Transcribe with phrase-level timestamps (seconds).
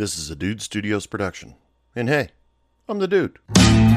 [0.00, 1.56] This is a Dude Studios production.
[1.94, 2.30] And hey,
[2.88, 3.38] I'm the dude.
[3.58, 3.92] Hey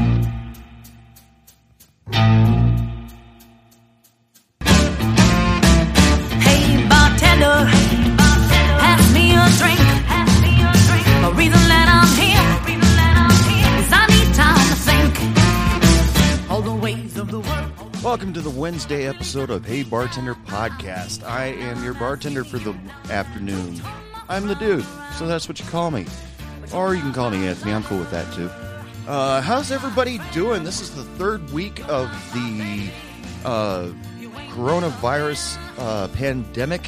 [6.90, 7.70] bartender,
[8.18, 9.80] pass me a drink.
[11.22, 12.44] The reason that I'm here
[13.80, 16.52] is I need time to think.
[16.52, 18.04] All the ways of the world.
[18.04, 21.24] Welcome to the Wednesday episode of Hey Bartender Podcast.
[21.26, 22.76] I am your bartender for the
[23.10, 23.82] afternoon.
[24.30, 24.86] I'm the dude,
[25.18, 26.05] so that's what you call me.
[26.73, 28.49] Or you can call me Anthony, I'm cool with that too.
[29.08, 30.63] Uh, how's everybody doing?
[30.63, 32.90] This is the third week of the
[33.44, 33.90] uh,
[34.49, 36.88] coronavirus uh, pandemic.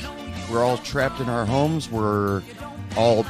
[0.50, 1.92] We're all trapped in our homes.
[1.92, 2.42] We're
[2.96, 3.26] all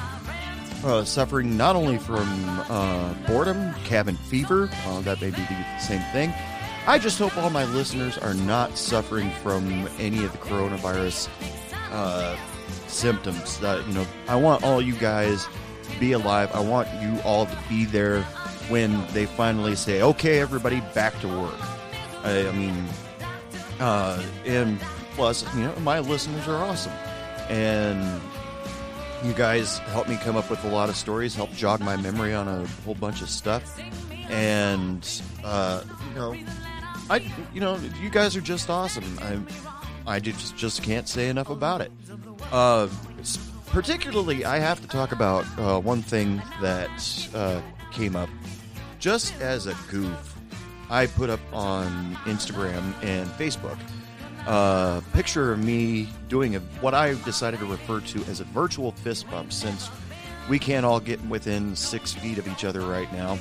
[0.83, 2.27] uh, suffering not only from
[2.69, 6.31] uh, boredom, cabin fever, uh, that may be the same thing.
[6.87, 11.27] I just hope all my listeners are not suffering from any of the coronavirus
[11.91, 12.37] uh,
[12.87, 13.59] symptoms.
[13.59, 15.47] That you know, I want all you guys
[15.83, 16.51] to be alive.
[16.53, 18.21] I want you all to be there
[18.69, 21.59] when they finally say, "Okay, everybody, back to work."
[22.23, 22.85] I, I mean,
[23.79, 24.79] uh, and
[25.15, 26.93] plus, you know, my listeners are awesome,
[27.49, 28.21] and
[29.23, 32.33] you guys help me come up with a lot of stories, help jog my memory
[32.33, 33.79] on a whole bunch of stuff,
[34.29, 36.35] and uh, you know,
[37.09, 39.19] I, you know, you guys are just awesome.
[39.21, 39.39] I,
[40.15, 41.91] I just just can't say enough about it.
[42.51, 42.87] Uh,
[43.67, 48.29] particularly, I have to talk about uh, one thing that uh, came up
[48.99, 50.37] just as a goof.
[50.89, 53.77] I put up on Instagram and Facebook
[54.47, 58.91] a picture of me doing a, what I decided to refer to as a virtual
[58.91, 59.89] fist bump since
[60.49, 63.39] we can't all get within six feet of each other right now.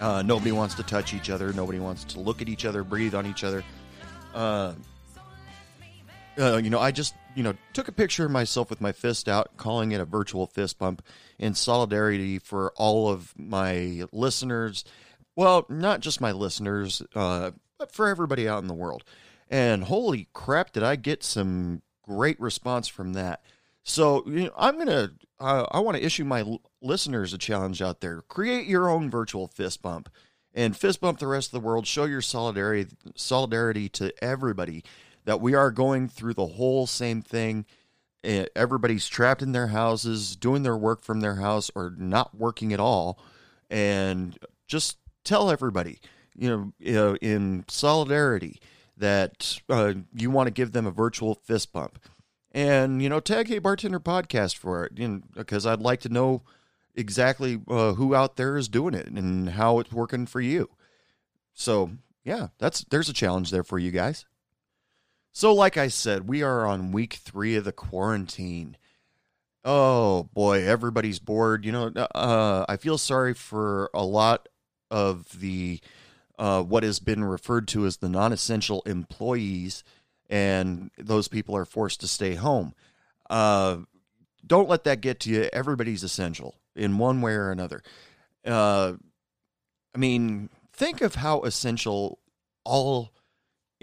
[0.00, 1.52] Uh, nobody wants to touch each other.
[1.52, 3.62] Nobody wants to look at each other, breathe on each other.
[4.34, 4.72] Uh,
[6.38, 9.28] uh, you know, I just you know took a picture of myself with my fist
[9.28, 11.02] out, calling it a virtual fist bump
[11.38, 14.84] in solidarity for all of my listeners.
[15.36, 19.04] Well, not just my listeners, uh, but for everybody out in the world.
[19.48, 23.42] And holy crap, did I get some great response from that?
[23.82, 27.80] So you know, I'm gonna uh, I want to issue my l- listeners a challenge
[27.80, 28.22] out there.
[28.22, 30.10] Create your own virtual fist bump
[30.54, 31.86] and fist bump the rest of the world.
[31.86, 34.84] Show your solidarity solidarity to everybody
[35.24, 37.66] that we are going through the whole same thing.
[38.24, 42.72] Eh, Everybody's trapped in their houses, doing their work from their house, or not working
[42.72, 43.18] at all,
[43.70, 46.00] and just tell everybody,
[46.36, 48.60] you know, in solidarity
[48.96, 51.98] that uh, you want to give them a virtual fist bump.
[52.52, 56.08] And you know tag hey bartender podcast for it you know, because i'd like to
[56.08, 56.42] know
[56.96, 60.68] exactly uh, who out there is doing it and how it's working for you.
[61.54, 61.92] So
[62.24, 64.26] yeah that's there's a challenge there for you guys
[65.32, 68.76] so like i said we are on week three of the quarantine
[69.64, 74.48] oh boy everybody's bored you know uh, i feel sorry for a lot
[74.90, 75.80] of the
[76.38, 79.84] uh, what has been referred to as the non-essential employees
[80.30, 82.72] and those people are forced to stay home.
[83.28, 83.78] Uh,
[84.46, 85.48] don't let that get to you.
[85.52, 87.82] Everybody's essential in one way or another.
[88.46, 88.94] Uh,
[89.94, 92.20] I mean, think of how essential
[92.64, 93.12] all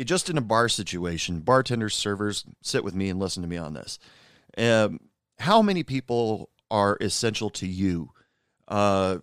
[0.06, 3.74] just in a bar situation, bartenders, servers, sit with me and listen to me on
[3.74, 4.00] this.
[4.58, 5.00] Um,
[5.40, 8.12] how many people are essential to you?
[8.68, 9.20] Uh,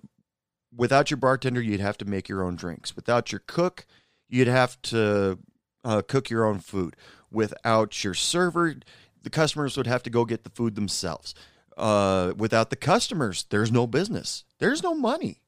[0.74, 2.96] without your bartender, you'd have to make your own drinks.
[2.96, 3.86] Without your cook,
[4.28, 5.38] you'd have to
[5.84, 6.96] uh, cook your own food.
[7.30, 8.74] Without your server,
[9.22, 11.34] the customers would have to go get the food themselves.
[11.76, 14.44] Uh, without the customers, there's no business.
[14.58, 15.40] There's no money.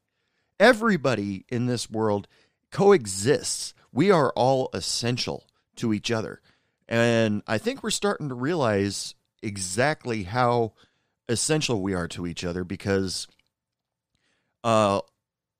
[0.59, 2.27] Everybody in this world
[2.73, 3.75] coexists.
[3.97, 5.47] We are all essential
[5.77, 6.43] to each other.
[6.87, 10.75] And I think we're starting to realize exactly how
[11.31, 13.27] essential we are to each other because
[14.63, 15.01] uh,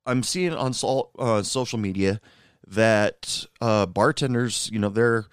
[0.05, 2.21] I'm seeing on sol- uh, social media
[2.67, 5.25] that uh, bartenders, you know, they're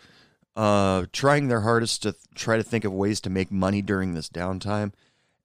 [0.56, 4.14] uh, trying their hardest to th- try to think of ways to make money during
[4.14, 4.94] this downtime.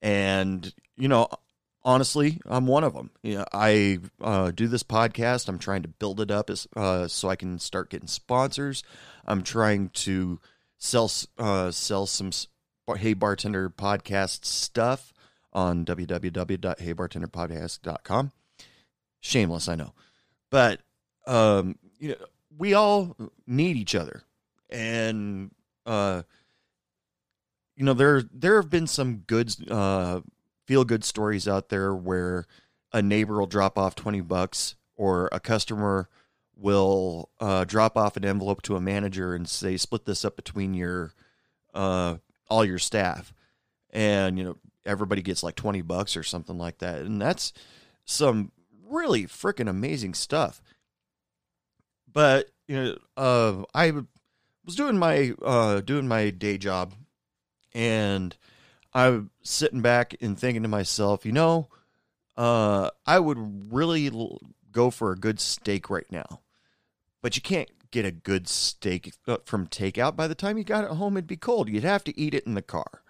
[0.00, 1.26] And, you know,
[1.88, 3.10] honestly, I'm one of them.
[3.24, 5.48] I uh, do this podcast.
[5.48, 8.82] I'm trying to build it up as, uh, so I can start getting sponsors.
[9.26, 10.38] I'm trying to
[10.76, 12.30] sell uh, sell some
[12.94, 15.14] Hey Bartender podcast stuff
[15.54, 18.32] on www.heybartenderpodcast.com.
[19.20, 19.94] Shameless, I know,
[20.50, 20.80] but
[21.26, 22.16] um, you know,
[22.56, 24.24] we all need each other,
[24.68, 25.50] and
[25.86, 26.20] uh,
[27.76, 30.20] you know, there there have been some good uh,
[30.68, 32.44] feel good stories out there where
[32.92, 36.10] a neighbor will drop off twenty bucks, or a customer
[36.54, 40.74] will uh, drop off an envelope to a manager and say, "Split this up between
[40.74, 41.14] your
[41.72, 42.16] uh,
[42.50, 43.32] all your staff,"
[43.90, 47.54] and you know everybody gets like twenty bucks or something like that, and that's
[48.04, 48.52] some
[48.86, 50.60] really freaking amazing stuff.
[52.12, 53.92] But you know, uh, I
[54.66, 56.92] was doing my uh, doing my day job,
[57.72, 58.36] and
[58.92, 61.68] I'm sitting back and thinking to myself, you know,
[62.36, 64.40] uh, I would really l-
[64.72, 66.40] go for a good steak right now,
[67.20, 70.16] but you can't get a good steak uh, from takeout.
[70.16, 71.68] By the time you got it home, it'd be cold.
[71.68, 73.02] You'd have to eat it in the car,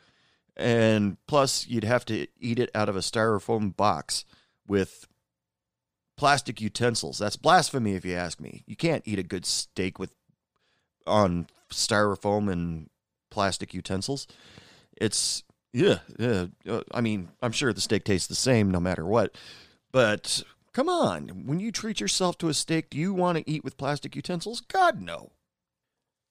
[0.56, 4.24] and plus you'd have to eat it out of a styrofoam box
[4.66, 5.06] with
[6.16, 7.18] plastic utensils.
[7.18, 8.64] That's blasphemy, if you ask me.
[8.66, 10.12] You can't eat a good steak with
[11.06, 12.90] on styrofoam and
[13.30, 14.26] plastic utensils.
[15.00, 16.46] It's yeah, yeah.
[16.68, 19.36] Uh, I mean, I'm sure the steak tastes the same no matter what,
[19.92, 20.42] but
[20.72, 23.76] come on, when you treat yourself to a steak, do you want to eat with
[23.78, 24.60] plastic utensils?
[24.60, 25.32] God no.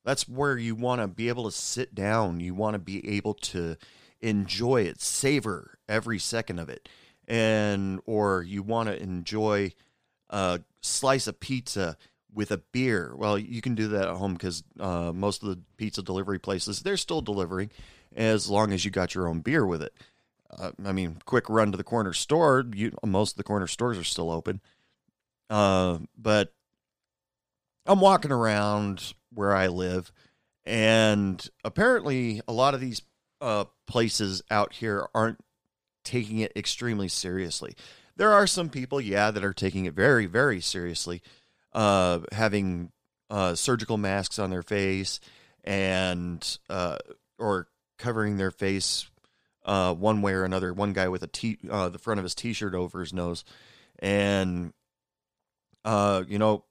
[0.05, 2.39] That's where you want to be able to sit down.
[2.39, 3.75] You want to be able to
[4.21, 6.87] enjoy it, savor every second of it
[7.27, 9.71] and or you want to enjoy
[10.29, 11.97] a slice of pizza
[12.33, 15.59] with a beer well you can do that at home because uh, most of the
[15.77, 17.69] pizza delivery places they're still delivering
[18.17, 19.93] as long as you got your own beer with it
[20.57, 23.97] uh, i mean quick run to the corner store you most of the corner stores
[23.97, 24.59] are still open
[25.49, 26.51] uh, but
[27.85, 30.11] i'm walking around where i live
[30.65, 33.01] and apparently a lot of these
[33.39, 35.39] uh, places out here aren't
[36.03, 37.73] taking it extremely seriously.
[38.15, 41.21] There are some people, yeah, that are taking it very, very seriously,
[41.73, 42.91] uh, having
[43.29, 45.19] uh, surgical masks on their face
[45.63, 46.97] and uh,
[47.37, 47.67] or
[47.97, 49.09] covering their face
[49.65, 50.73] uh, one way or another.
[50.73, 53.43] One guy with a t uh, the front of his t-shirt over his nose,
[53.99, 54.73] and
[55.85, 56.63] uh, you know,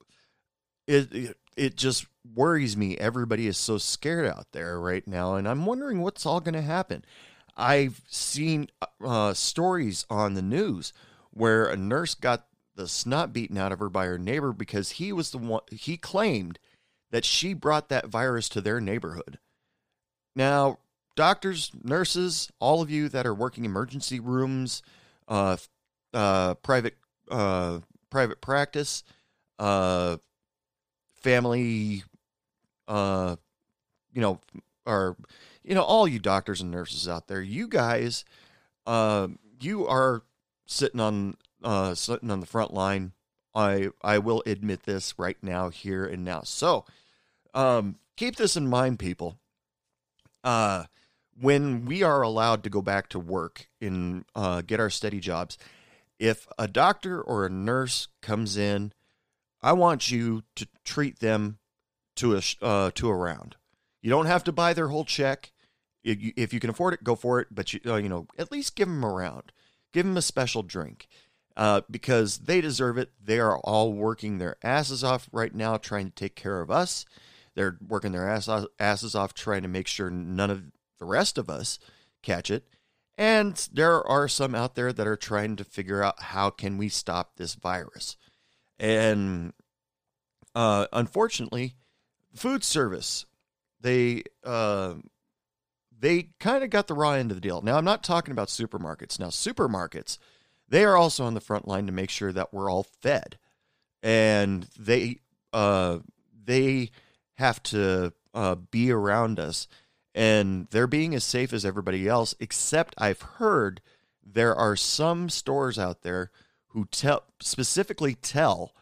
[0.86, 2.96] it, it it just worries me.
[2.98, 6.62] Everybody is so scared out there right now, and I'm wondering what's all going to
[6.62, 7.04] happen.
[7.56, 8.68] I've seen
[9.02, 10.92] uh, stories on the news
[11.30, 15.12] where a nurse got the snot beaten out of her by her neighbor because he
[15.12, 16.58] was the one he claimed
[17.10, 19.38] that she brought that virus to their neighborhood.
[20.34, 20.80] Now,
[21.16, 24.82] doctors, nurses, all of you that are working emergency rooms,
[25.26, 25.56] uh,
[26.14, 26.94] uh, private
[27.30, 27.80] uh,
[28.10, 29.02] private practice,
[29.58, 30.18] uh,
[31.14, 32.04] family,
[32.86, 33.36] uh,
[34.12, 34.40] you know,
[34.86, 35.16] or
[35.64, 38.24] you know, all you doctors and nurses out there, you guys,
[38.86, 39.26] uh,
[39.60, 40.22] you are
[40.66, 43.12] sitting on uh, sitting on the front line.
[43.54, 46.42] I I will admit this right now, here and now.
[46.44, 46.84] So,
[47.54, 49.38] um, keep this in mind, people.
[50.44, 50.84] Uh,
[51.40, 55.58] when we are allowed to go back to work and uh, get our steady jobs,
[56.18, 58.92] if a doctor or a nurse comes in,
[59.62, 61.58] I want you to treat them
[62.16, 63.56] to a uh, to a round.
[64.00, 65.52] You don't have to buy their whole check.
[66.04, 67.48] If you, if you can afford it, go for it.
[67.50, 69.52] But you, uh, you know, at least give them a round.
[69.92, 71.08] Give them a special drink
[71.56, 73.10] uh, because they deserve it.
[73.22, 77.04] They are all working their asses off right now trying to take care of us.
[77.54, 80.64] They're working their ass, asses off trying to make sure none of
[80.98, 81.78] the rest of us
[82.22, 82.66] catch it.
[83.18, 86.88] And there are some out there that are trying to figure out how can we
[86.88, 88.16] stop this virus.
[88.78, 89.54] And
[90.54, 91.76] uh, unfortunately,
[92.34, 93.24] food service
[93.80, 94.94] they uh,
[95.98, 97.62] they kind of got the raw end of the deal.
[97.62, 99.18] Now, I'm not talking about supermarkets.
[99.18, 100.18] Now, supermarkets,
[100.68, 103.38] they are also on the front line to make sure that we're all fed,
[104.02, 105.20] and they
[105.52, 105.98] uh,
[106.44, 106.90] they
[107.34, 109.68] have to uh, be around us,
[110.16, 112.34] and they're being as safe as everybody else.
[112.40, 113.82] Except, I've heard
[114.24, 116.30] there are some stores out there
[116.68, 118.74] who tell specifically tell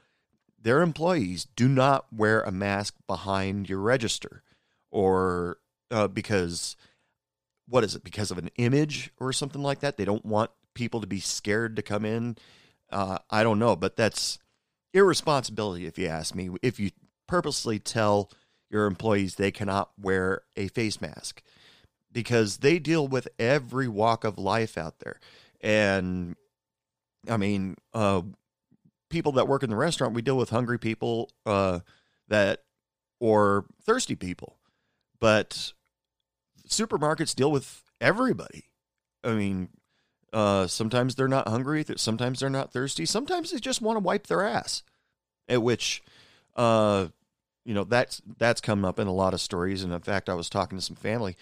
[0.58, 4.42] their employees do not wear a mask behind your register,
[4.90, 5.58] or
[5.90, 6.76] uh, because
[7.66, 11.00] what is it because of an image or something like that they don't want people
[11.00, 12.36] to be scared to come in
[12.90, 14.38] uh, i don't know but that's
[14.92, 16.90] irresponsibility if you ask me if you
[17.26, 18.30] purposely tell
[18.74, 21.42] your employees they cannot wear a face mask
[22.12, 25.18] because they deal with every walk of life out there
[25.62, 26.36] and
[27.30, 28.20] i mean uh,
[29.08, 31.80] people that work in the restaurant we deal with hungry people uh,
[32.28, 32.64] that
[33.20, 34.58] or thirsty people
[35.20, 35.72] but
[36.68, 38.64] supermarkets deal with everybody.
[39.22, 39.68] I mean,
[40.32, 41.84] Uh, sometimes they're not hungry.
[41.96, 43.06] Sometimes they're not thirsty.
[43.06, 44.82] Sometimes they just want to wipe their ass.
[45.48, 46.02] At which,
[46.56, 47.08] uh,
[47.64, 49.82] you know, that's that's come up in a lot of stories.
[49.82, 51.36] And in fact, I was talking to some family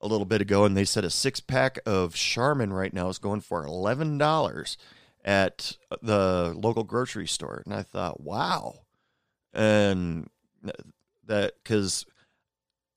[0.00, 3.18] a little bit ago, and they said a six pack of Charmin right now is
[3.18, 4.76] going for eleven dollars
[5.24, 7.62] at the local grocery store.
[7.64, 8.80] And I thought, wow,
[9.52, 10.28] and
[11.26, 12.06] that because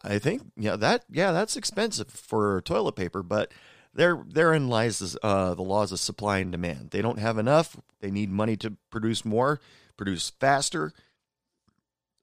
[0.04, 3.52] I think yeah that yeah that's expensive for toilet paper, but
[3.94, 6.92] there therein lies uh, the laws of supply and demand.
[6.92, 7.78] They don't have enough.
[8.02, 9.60] They need money to produce more,
[9.98, 10.94] produce faster.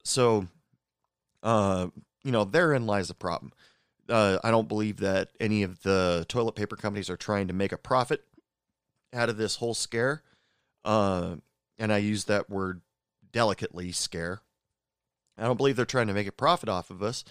[0.06, 0.46] So,
[1.42, 1.88] uh,
[2.22, 3.52] you know, therein lies the problem.
[4.08, 7.72] Uh, I don't believe that any of the toilet paper companies are trying to make
[7.72, 8.22] a profit
[9.12, 10.22] out of this whole scare.
[10.84, 11.36] Uh,
[11.78, 12.82] and I use that word
[13.32, 14.40] delicately scare.
[15.36, 17.24] I don't believe they're trying to make a profit off of us.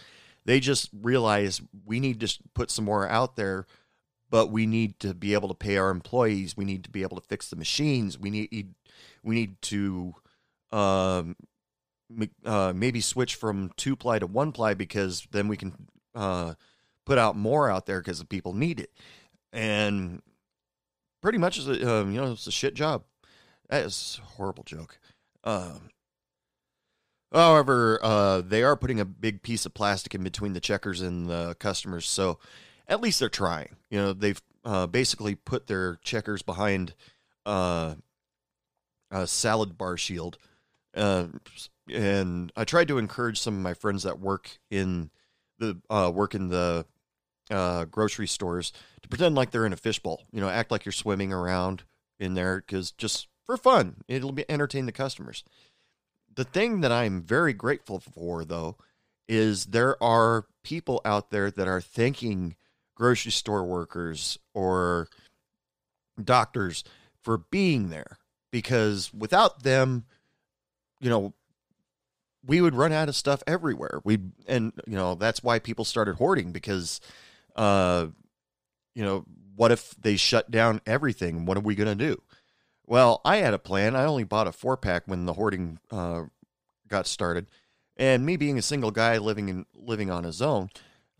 [0.43, 3.65] They just realize we need to put some more out there,
[4.29, 6.57] but we need to be able to pay our employees.
[6.57, 8.19] We need to be able to fix the machines.
[8.19, 8.75] We need
[9.23, 10.13] we need to
[10.71, 11.35] um,
[12.45, 16.53] uh, maybe switch from two ply to one ply because then we can uh,
[17.05, 18.91] put out more out there because the people need it.
[19.53, 20.21] And
[21.21, 23.03] pretty much, it's a, um, you know, it's a shit job.
[23.69, 24.99] That is a horrible joke.
[25.43, 25.89] Um,
[27.31, 31.27] however, uh, they are putting a big piece of plastic in between the checkers and
[31.27, 32.39] the customers, so
[32.87, 33.75] at least they're trying.
[33.89, 36.93] You know, they've uh, basically put their checkers behind
[37.45, 37.95] uh,
[39.11, 40.37] a salad bar shield.
[40.95, 41.27] Uh,
[41.93, 45.09] and I tried to encourage some of my friends that work in
[45.59, 46.85] the uh, work in the
[47.49, 50.23] uh, grocery stores to pretend like they're in a fishbowl.
[50.31, 51.83] You know, act like you're swimming around
[52.19, 55.43] in there because just for fun, it'll be entertain the customers.
[56.33, 58.77] The thing that I'm very grateful for, though,
[59.27, 62.55] is there are people out there that are thanking
[62.95, 65.07] grocery store workers or
[66.21, 66.83] doctors
[67.21, 68.17] for being there
[68.51, 70.05] because without them,
[70.99, 71.33] you know,
[72.45, 74.01] we would run out of stuff everywhere.
[74.03, 76.99] We and you know that's why people started hoarding because,
[77.55, 78.07] uh,
[78.93, 79.25] you know,
[79.55, 81.45] what if they shut down everything?
[81.45, 82.21] What are we gonna do?
[82.85, 83.95] Well, I had a plan.
[83.95, 86.23] I only bought a four pack when the hoarding uh,
[86.87, 87.47] got started,
[87.97, 90.69] and me being a single guy living in living on his own,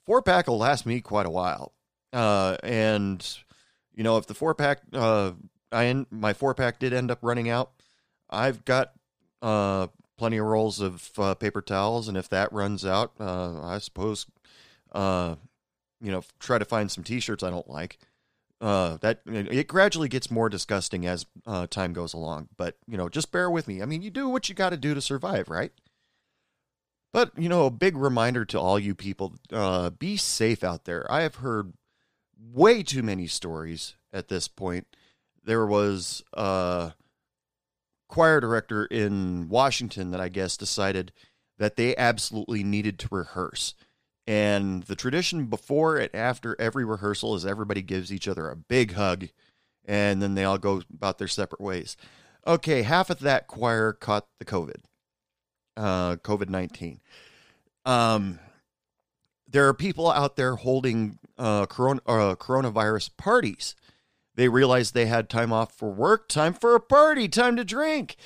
[0.06, 1.74] four pack will last me quite a while.
[2.14, 3.38] Uh, and
[3.94, 5.32] you know, if the four pack, uh,
[5.72, 7.72] I my four pack did end up running out,
[8.30, 8.92] I've got
[9.42, 13.80] uh plenty of rolls of uh, paper towels, and if that runs out, uh, I
[13.80, 14.26] suppose,
[14.92, 15.36] uh,
[16.02, 17.98] you know, try to find some T-shirts I don't like.
[18.62, 23.10] Uh, that it gradually gets more disgusting as uh, time goes along, but you know,
[23.10, 23.82] just bear with me.
[23.82, 25.72] I mean, you do what you got to do to survive, right?
[27.12, 31.06] But you know, a big reminder to all you people: uh, be safe out there.
[31.12, 31.74] I have heard
[32.40, 34.88] way too many stories at this point.
[35.44, 36.24] There was
[38.08, 41.12] choir director in Washington that I guess decided
[41.58, 43.74] that they absolutely needed to rehearse.
[44.28, 48.94] And the tradition before and after every rehearsal is everybody gives each other a big
[48.94, 49.28] hug
[49.88, 51.96] and then they all go about their separate ways.
[52.48, 54.84] Okay, half of that choir caught the COVID,
[55.78, 57.00] uh, COVID 19.
[57.86, 58.40] Um,
[59.48, 63.76] there are people out there holding uh, corona, uh, coronavirus parties
[64.36, 68.18] they realized they had time off for work, time for a party, time to drink.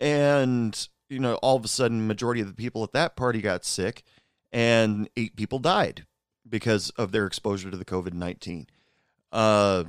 [0.00, 3.64] And, you know, all of a sudden, majority of the people at that party got
[3.64, 4.02] sick
[4.52, 6.06] and eight people died
[6.48, 8.66] because of their exposure to the COVID 19.
[9.30, 9.84] Uh,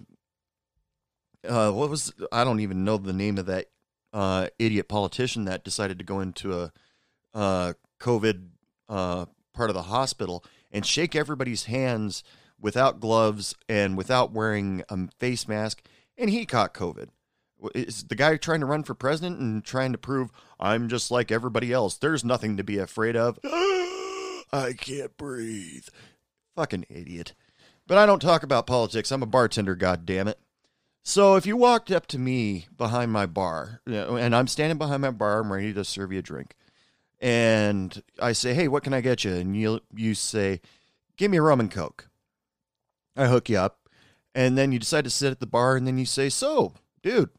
[1.48, 3.68] uh, what was, I don't even know the name of that
[4.12, 6.72] uh, idiot politician that decided to go into a
[7.34, 8.48] uh, COVID
[8.90, 12.24] uh, part of the hospital and shake everybody's hands
[12.62, 15.82] without gloves and without wearing a face mask,
[16.18, 17.10] and he caught COVID.
[17.76, 21.32] Is the guy trying to run for president and trying to prove I'm just like
[21.32, 21.98] everybody else?
[21.98, 23.38] There's nothing to be afraid of.
[23.44, 25.88] I can't breathe.
[26.56, 27.34] Fucking idiot.
[27.86, 29.12] But I don't talk about politics.
[29.12, 30.40] I'm a bartender, God damn it.
[31.04, 35.12] So if you walked up to me behind my bar, and I'm standing behind my
[35.12, 36.56] bar, I'm ready to serve you a drink,
[37.20, 40.62] and I say, "Hey, what can I get you?" and you you say,
[41.18, 42.09] "Give me a rum and coke."
[43.20, 43.90] I hook you up,
[44.34, 46.74] and then you decide to sit at the bar, and then you say, "So,
[47.04, 47.30] dude,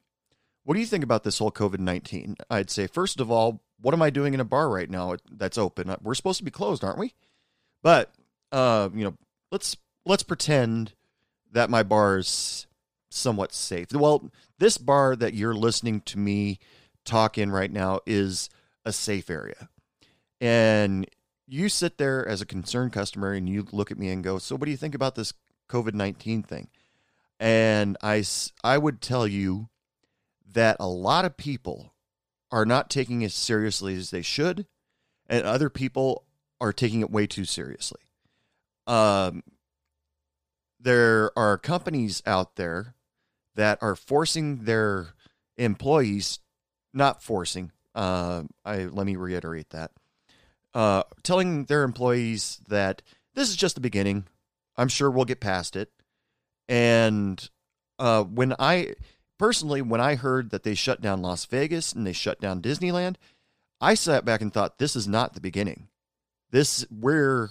[0.65, 2.37] what do you think about this whole COVID nineteen?
[2.51, 5.59] I'd say, first of all, what am I doing in a bar right now that's
[5.59, 5.95] open?
[6.03, 7.15] We're supposed to be closed, aren't we?
[7.83, 8.13] But
[8.53, 9.17] uh, you know,
[9.51, 10.93] let's let's pretend
[11.53, 12.67] that my bar is
[13.11, 13.93] somewhat safe.
[13.93, 16.59] Well, this bar that you're listening to me
[17.05, 18.49] talk in right now is
[18.85, 19.69] a safe area.
[20.41, 21.07] And
[21.47, 24.57] you sit there as a concerned customer and you look at me and go, So,
[24.57, 25.33] what do you think about this
[25.71, 26.69] COVID 19 thing.
[27.39, 28.25] And I,
[28.63, 29.69] I would tell you
[30.53, 31.95] that a lot of people
[32.51, 34.67] are not taking it as seriously as they should,
[35.29, 36.25] and other people
[36.61, 38.01] are taking it way too seriously.
[38.87, 39.43] Um,
[40.81, 42.95] there are companies out there
[43.55, 45.09] that are forcing their
[45.57, 46.41] employees,
[46.93, 47.73] not forcing.
[47.95, 49.93] Uh, I let me reiterate that.
[50.75, 53.03] Uh, telling their employees that
[53.35, 54.27] this is just the beginning.
[54.81, 55.91] I'm sure we'll get past it.
[56.67, 57.51] And
[57.99, 58.95] uh, when I
[59.39, 63.17] personally, when I heard that they shut down Las Vegas and they shut down Disneyland,
[63.79, 65.89] I sat back and thought, this is not the beginning.
[66.51, 67.51] This we're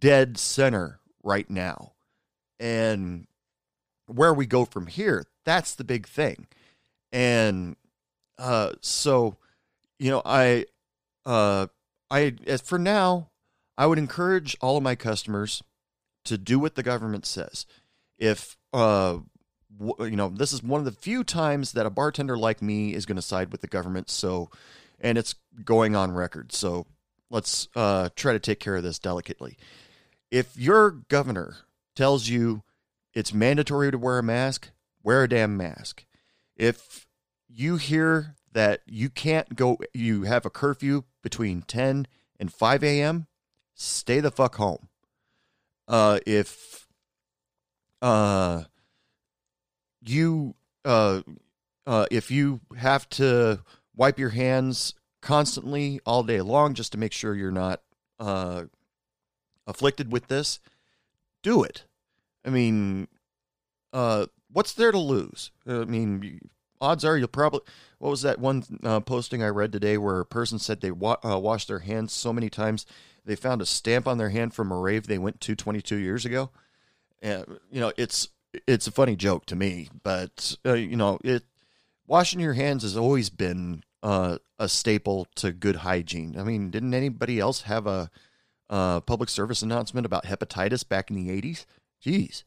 [0.00, 1.92] dead center right now,
[2.58, 3.26] and
[4.06, 6.46] where we go from here, that's the big thing.
[7.12, 7.76] And
[8.38, 9.36] uh, so,
[9.98, 10.64] you know, I,
[11.26, 11.66] uh,
[12.10, 13.28] I as for now,
[13.76, 15.62] I would encourage all of my customers
[16.24, 17.66] to do what the government says.
[18.18, 19.18] If uh,
[19.78, 22.94] w- you know, this is one of the few times that a bartender like me
[22.94, 24.10] is going to side with the government.
[24.10, 24.50] So,
[25.00, 26.52] and it's going on record.
[26.52, 26.86] So
[27.30, 29.56] let's uh, try to take care of this delicately.
[30.30, 31.56] If your governor
[31.94, 32.62] tells you
[33.12, 34.70] it's mandatory to wear a mask,
[35.02, 36.04] wear a damn mask.
[36.56, 37.06] If
[37.48, 42.06] you hear that you can't go, you have a curfew between 10
[42.38, 43.26] and 5 a.m.,
[43.74, 44.88] stay the fuck home.
[45.86, 46.86] Uh, if
[48.00, 48.64] uh,
[50.02, 51.22] you uh,
[51.86, 53.60] uh, if you have to
[53.96, 57.82] wipe your hands constantly all day long just to make sure you're not
[58.18, 58.64] uh,
[59.66, 60.60] afflicted with this,
[61.42, 61.84] do it.
[62.44, 63.08] I mean,
[63.92, 65.50] uh, what's there to lose?
[65.66, 66.50] I mean,
[66.80, 67.60] odds are you'll probably.
[67.98, 68.62] What was that one
[69.06, 72.50] posting I read today where a person said they wa- washed their hands so many
[72.50, 72.84] times
[73.24, 76.24] they found a stamp on their hand from a rave they went to 22 years
[76.24, 76.50] ago?
[77.22, 78.28] And you know, it's
[78.66, 81.44] it's a funny joke to me, but uh, you know, it
[82.06, 86.36] washing your hands has always been uh, a staple to good hygiene.
[86.38, 88.10] I mean, didn't anybody else have a
[88.68, 91.64] public service announcement about hepatitis back in the 80s?
[92.04, 92.44] Jeez.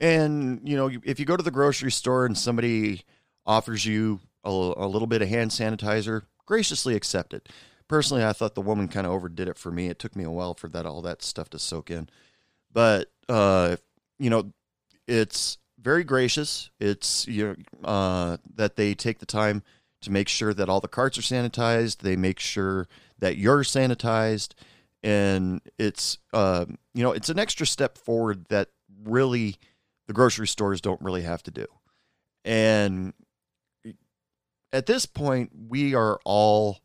[0.00, 3.02] And, you know, if you go to the grocery store and somebody
[3.44, 7.48] offers you a, a little bit of hand sanitizer, graciously accept it.
[7.88, 9.86] Personally, I thought the woman kind of overdid it for me.
[9.88, 12.08] It took me a while for that all that stuff to soak in.
[12.72, 13.76] But, uh,
[14.18, 14.52] you know,
[15.06, 16.70] it's very gracious.
[16.78, 19.62] It's you know, uh, that they take the time
[20.02, 21.98] to make sure that all the carts are sanitized.
[21.98, 22.86] They make sure
[23.18, 24.54] that you're sanitized,
[25.02, 28.68] and it's uh, you know it's an extra step forward that
[29.02, 29.56] really
[30.06, 31.66] the grocery stores don't really have to do.
[32.44, 33.14] And
[34.72, 36.78] at this point, we are all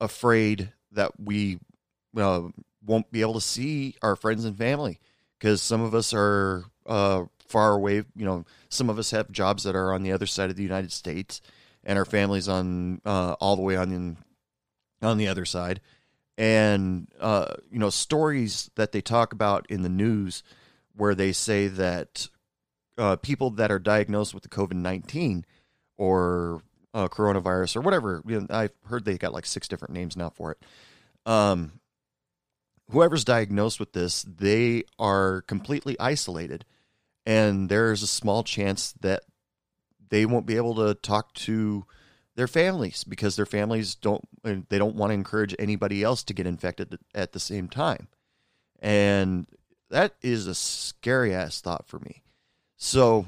[0.00, 1.58] afraid that we
[2.16, 2.42] uh,
[2.84, 4.98] won't be able to see our friends and family
[5.38, 7.96] because some of us are uh, far away.
[8.14, 10.62] You know, some of us have jobs that are on the other side of the
[10.62, 11.40] United States,
[11.84, 15.80] and our families on uh, all the way on the, on the other side.
[16.38, 20.42] And uh, you know, stories that they talk about in the news
[20.94, 22.28] where they say that
[22.98, 25.44] uh, people that are diagnosed with the COVID nineteen
[25.96, 26.62] or
[26.96, 28.22] uh, coronavirus or whatever.
[28.26, 30.58] You know, I've heard they got like six different names now for it.
[31.30, 31.72] Um,
[32.90, 36.64] whoever's diagnosed with this, they are completely isolated,
[37.26, 39.24] and there's a small chance that
[40.08, 41.84] they won't be able to talk to
[42.34, 46.46] their families because their families don't they don't want to encourage anybody else to get
[46.46, 48.08] infected at the same time.
[48.80, 49.46] And
[49.90, 52.22] that is a scary ass thought for me.
[52.76, 53.26] So,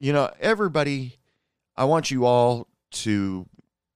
[0.00, 1.18] you know, everybody,
[1.76, 3.46] I want you all to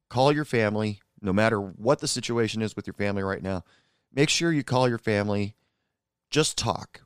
[0.08, 3.64] call your family, no matter what the situation is with your family right now.
[4.12, 5.54] Make sure you call your family.
[6.30, 7.02] Just talk.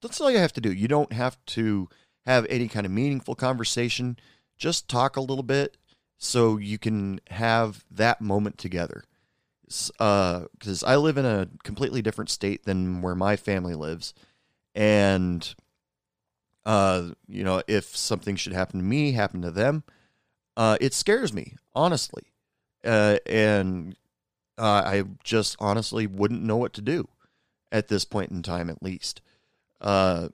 [0.00, 0.72] That's all you have to do.
[0.72, 1.88] You don't have to
[2.24, 4.18] have any kind of meaningful conversation.
[4.56, 5.76] Just talk a little bit
[6.18, 9.04] so you can have that moment together.
[9.64, 14.14] Because I live in a completely different state than where my family lives.
[14.74, 15.54] And
[16.64, 19.84] uh, you know, if something should happen to me, happen to them,
[20.56, 22.32] uh, it scares me, honestly.
[22.84, 23.96] Uh, and
[24.58, 27.08] uh, I just honestly wouldn't know what to do
[27.72, 29.20] at this point in time, at least.
[29.80, 30.28] Uh,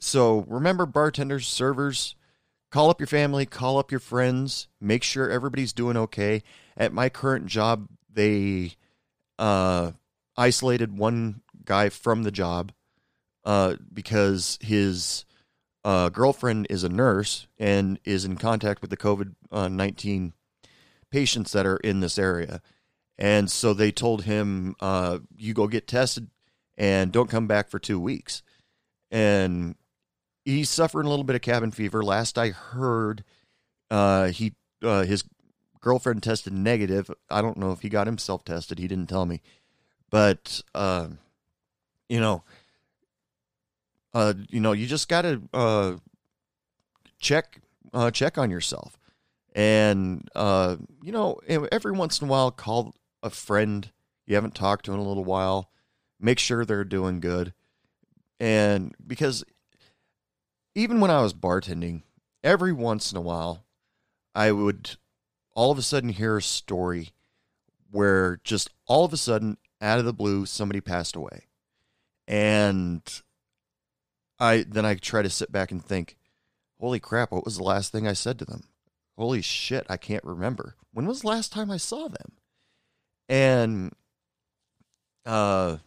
[0.00, 2.16] so remember, bartenders, servers,
[2.70, 6.42] call up your family, call up your friends, make sure everybody's doing okay.
[6.76, 8.74] At my current job, they
[9.38, 9.92] uh,
[10.36, 12.72] isolated one guy from the job
[13.44, 15.24] uh, because his
[15.84, 20.32] uh, girlfriend is a nurse and is in contact with the COVID uh, 19
[21.10, 22.60] patients that are in this area.
[23.18, 26.30] And so they told him, uh, you go get tested
[26.76, 28.42] and don't come back for two weeks.
[29.10, 29.76] and
[30.44, 32.02] he's suffering a little bit of cabin fever.
[32.02, 33.24] Last I heard,
[33.90, 35.24] uh, he uh, his
[35.80, 37.10] girlfriend tested negative.
[37.30, 38.78] I don't know if he got himself tested.
[38.78, 39.40] He didn't tell me,
[40.10, 41.08] but uh,
[42.08, 42.44] you know,
[44.14, 45.96] uh, you know, you just gotta uh,
[47.18, 47.60] check
[47.92, 48.98] uh, check on yourself,
[49.54, 53.90] and uh, you know, every once in a while, call a friend
[54.26, 55.70] you haven't talked to in a little while.
[56.20, 57.52] Make sure they're doing good,
[58.38, 59.44] and because
[60.74, 62.02] even when I was bartending,
[62.42, 63.64] every once in a while,
[64.34, 64.96] I would
[65.54, 67.10] all of a sudden hear a story
[67.90, 71.46] where just all of a sudden, out of the blue, somebody passed away.
[72.26, 73.02] And
[74.42, 76.16] I then I try to sit back and think,
[76.80, 78.64] holy crap, what was the last thing I said to them?
[79.16, 80.74] Holy shit, I can't remember.
[80.92, 82.32] When was the last time I saw them?
[83.28, 83.92] And
[85.24, 85.78] uh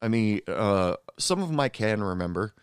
[0.00, 2.54] I mean, uh some of them I can remember.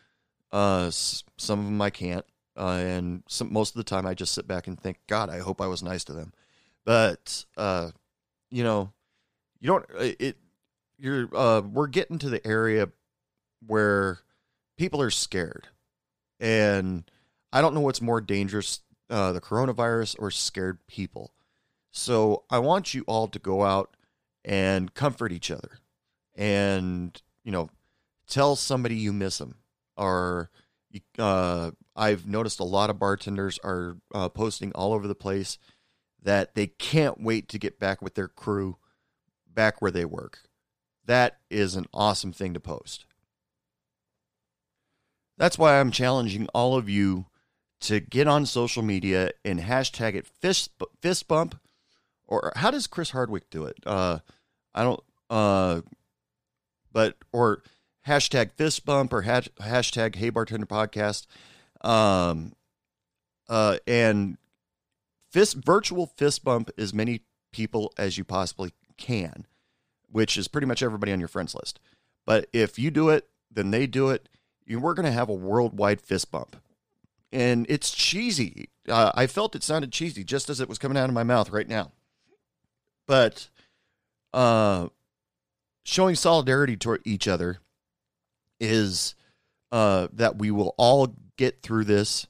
[0.51, 2.25] Uh some of them I can't.
[2.57, 5.39] Uh, and some, most of the time I just sit back and think, God, I
[5.39, 6.33] hope I was nice to them.
[6.83, 7.91] But uh,
[8.49, 8.91] you know,
[9.61, 9.85] you don't.
[9.91, 10.37] Uh, it
[10.97, 12.89] you're uh, we're getting to the area
[13.65, 14.19] where
[14.79, 15.67] people are scared,
[16.39, 17.03] and
[17.51, 21.33] I don't know what's more dangerous, uh, the coronavirus or scared people.
[21.91, 23.97] So I want you all to go out
[24.45, 25.79] and comfort each other,
[26.33, 27.69] and you know,
[28.27, 29.55] tell somebody you miss them,
[29.97, 30.49] or
[31.19, 35.57] uh, I've noticed a lot of bartenders are uh, posting all over the place
[36.23, 38.77] that they can't wait to get back with their crew
[39.45, 40.39] back where they work.
[41.05, 43.05] That is an awesome thing to post.
[45.39, 47.25] That's why I'm challenging all of you
[47.81, 50.71] to get on social media and hashtag it fist,
[51.01, 51.59] fist bump.
[52.27, 53.77] Or how does Chris Hardwick do it?
[53.85, 54.19] Uh,
[54.75, 55.81] I don't, uh,
[56.91, 57.63] but, or
[58.05, 61.25] hashtag fist bump or hashtag hey bartender podcast
[61.81, 62.53] um,
[63.47, 64.37] uh, and
[65.31, 67.21] fist virtual fist bump as many
[67.51, 69.45] people as you possibly can,
[70.11, 71.79] which is pretty much everybody on your friends list.
[72.25, 74.27] But if you do it, then they do it.
[74.69, 76.55] You, we're going to have a worldwide fist bump,
[77.31, 78.69] and it's cheesy.
[78.87, 81.49] Uh, I felt it sounded cheesy just as it was coming out of my mouth
[81.49, 81.91] right now.
[83.07, 83.49] But
[84.33, 84.89] uh,
[85.83, 87.57] showing solidarity toward each other
[88.59, 89.15] is
[89.71, 92.27] uh, that we will all get through this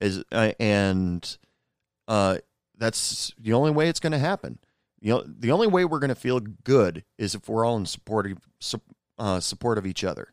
[0.00, 1.38] is uh, and
[2.06, 2.38] uh,
[2.76, 4.58] that's the only way it's going to happen.
[5.00, 7.86] You know, the only way we're going to feel good is if we're all in
[7.86, 8.80] support of,
[9.18, 10.32] uh, support of each other.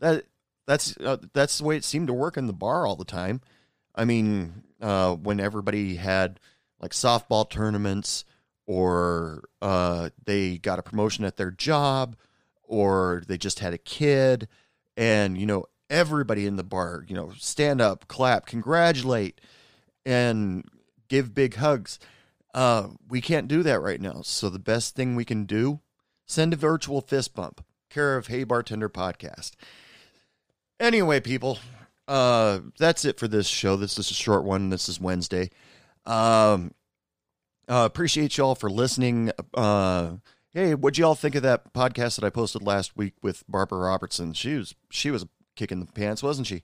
[0.00, 0.24] That
[0.66, 3.40] that's uh, that's the way it seemed to work in the bar all the time.
[3.94, 6.40] I mean, uh, when everybody had
[6.80, 8.24] like softball tournaments,
[8.66, 12.16] or uh, they got a promotion at their job,
[12.62, 14.48] or they just had a kid,
[14.96, 19.40] and you know everybody in the bar, you know, stand up, clap, congratulate,
[20.04, 20.64] and
[21.08, 21.98] give big hugs.
[22.54, 24.20] Uh, we can't do that right now.
[24.22, 25.80] So the best thing we can do,
[26.26, 27.64] send a virtual fist bump.
[27.90, 29.52] Care of Hey Bartender Podcast.
[30.80, 31.58] Anyway, people,
[32.08, 33.76] uh, that's it for this show.
[33.76, 34.70] This is a short one.
[34.70, 35.50] This is Wednesday.
[36.04, 36.72] Um,
[37.68, 39.30] uh, appreciate y'all for listening.
[39.54, 40.16] Uh,
[40.52, 44.32] hey, what'd y'all think of that podcast that I posted last week with Barbara Robertson?
[44.32, 46.62] She was she was kicking the pants, wasn't she?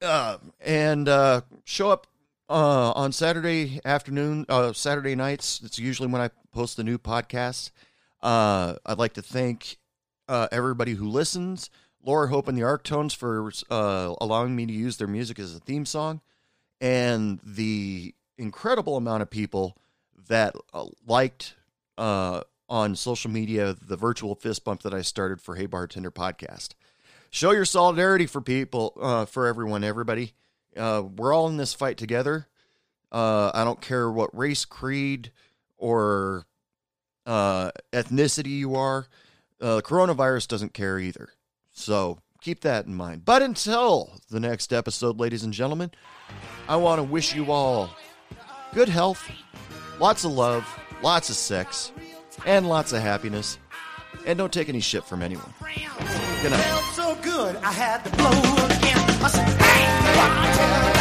[0.00, 2.06] Uh, and uh, show up
[2.48, 5.60] uh, on Saturday afternoon, uh, Saturday nights.
[5.64, 7.70] It's usually when I post the new podcast.
[8.22, 9.78] Uh, I'd like to thank
[10.28, 11.70] uh, everybody who listens.
[12.04, 15.60] Laura Hope and the Ark-Tones for uh, allowing me to use their music as a
[15.60, 16.20] theme song,
[16.80, 19.76] and the incredible amount of people
[20.28, 21.54] that uh, liked
[21.98, 26.70] uh, on social media the virtual fist bump that I started for Hey Bartender podcast
[27.30, 30.34] show your solidarity for people, uh, for everyone, everybody.
[30.76, 32.48] Uh, we're all in this fight together.
[33.10, 35.32] Uh, I don't care what race, creed,
[35.78, 36.46] or
[37.26, 39.06] ethnicity you are.
[39.60, 41.30] Uh, coronavirus doesn't care either.
[41.80, 43.24] So keep that in mind.
[43.24, 45.90] But until the next episode, ladies and gentlemen,
[46.68, 47.90] I want to wish you all
[48.74, 49.28] good health,
[49.98, 50.66] lots of love,
[51.02, 51.92] lots of sex,
[52.46, 53.58] and lots of happiness.
[54.26, 55.52] And don't take any shit from anyone.
[56.42, 56.90] Good night
[57.22, 58.98] good, I had to blow again.
[59.22, 60.99] I said, hey.